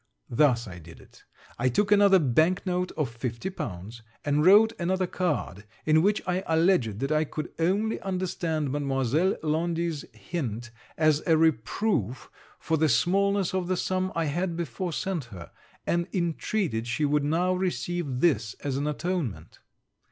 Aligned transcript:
Thus 0.31 0.67
I 0.67 0.79
did 0.79 0.99
it. 0.99 1.25
I 1.59 1.69
took 1.69 1.91
another 1.91 2.17
bank 2.17 2.65
note 2.65 2.91
of 2.93 3.15
50l. 3.15 4.01
and 4.25 4.43
wrote 4.43 4.73
another 4.79 5.05
card, 5.05 5.63
in 5.85 6.01
which 6.01 6.23
I 6.25 6.41
alledged 6.47 6.97
that 7.01 7.11
I 7.11 7.23
could 7.23 7.51
only 7.59 7.99
understand 8.01 8.71
Mademoiselle 8.71 9.37
Laundy's 9.43 10.03
hint 10.11 10.71
as 10.97 11.21
a 11.27 11.37
reproof 11.37 12.31
for 12.57 12.77
the 12.77 12.89
smallness 12.89 13.53
of 13.53 13.67
the 13.67 13.77
sum 13.77 14.11
I 14.15 14.25
had 14.25 14.55
before 14.57 14.91
sent 14.91 15.25
her, 15.25 15.51
and 15.85 16.07
intreated 16.11 16.87
she 16.87 17.05
would 17.05 17.23
now 17.23 17.53
receive 17.53 18.21
this 18.21 18.55
as 18.63 18.77
an 18.77 18.87
atonement. 18.87 19.59